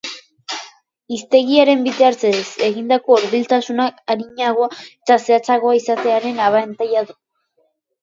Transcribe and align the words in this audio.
Hiztegiaren 1.15 1.83
bitartez 1.89 2.39
egindako 2.69 3.19
hurbiltasunak 3.19 4.03
arinagoa 4.17 4.73
eta 4.83 5.21
zehatzagoa 5.29 5.81
izatearen 5.85 6.45
abantaila 6.51 7.09
du. 7.13 7.21